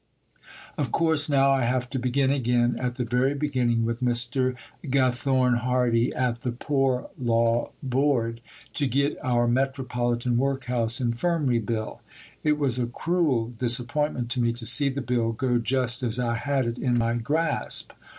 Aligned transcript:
Of 0.79 0.91
course 0.91 1.29
now 1.29 1.51
I 1.51 1.61
have 1.65 1.87
to 1.91 1.99
begin 1.99 2.31
again 2.31 2.75
at 2.79 2.95
the 2.95 3.03
very 3.05 3.35
beginning 3.35 3.85
with 3.85 4.01
Mr. 4.01 4.55
Gathorne 4.89 5.57
Hardy 5.57 6.11
at 6.15 6.41
the 6.41 6.51
Poor 6.51 7.11
Law 7.19 7.69
Board, 7.83 8.41
to 8.73 8.87
get 8.87 9.15
our 9.23 9.47
Metropolitan 9.47 10.37
Workhouse 10.37 10.99
Infirmary 10.99 11.59
Bill. 11.59 12.01
It 12.43 12.57
was 12.57 12.79
a 12.79 12.87
cruel 12.87 13.49
disappointment 13.59 14.31
to 14.31 14.41
me 14.41 14.53
to 14.53 14.65
see 14.65 14.89
the 14.89 15.01
Bill 15.01 15.33
go 15.33 15.59
just 15.59 16.01
as 16.01 16.17
I 16.17 16.33
had 16.33 16.65
it 16.65 16.79
in 16.79 16.97
my 16.97 17.13
grasp. 17.13 17.91